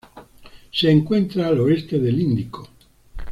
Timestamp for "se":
0.71-0.89